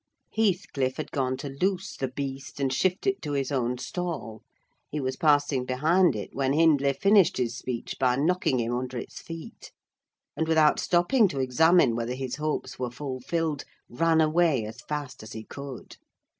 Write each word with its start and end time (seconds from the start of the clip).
Heathcliff 0.33 0.97
had 0.97 1.11
gone 1.11 1.37
to 1.37 1.49
loose 1.61 1.95
the 1.95 2.07
beast, 2.07 2.59
and 2.59 2.73
shift 2.73 3.05
it 3.05 3.21
to 3.21 3.33
his 3.33 3.51
own 3.51 3.77
stall; 3.77 4.41
he 4.89 4.99
was 4.99 5.15
passing 5.15 5.63
behind 5.63 6.15
it, 6.15 6.33
when 6.33 6.53
Hindley 6.53 6.93
finished 6.93 7.37
his 7.37 7.55
speech 7.55 7.97
by 7.99 8.15
knocking 8.15 8.59
him 8.59 8.75
under 8.75 8.97
its 8.97 9.21
feet, 9.21 9.71
and 10.35 10.47
without 10.47 10.79
stopping 10.79 11.27
to 11.27 11.39
examine 11.39 11.95
whether 11.95 12.15
his 12.15 12.37
hopes 12.37 12.79
were 12.79 12.89
fulfilled, 12.89 13.63
ran 13.91 14.21
away 14.21 14.65
as 14.65 14.81
fast 14.81 15.21
as 15.21 15.33
he 15.33 15.43
could. 15.43 15.97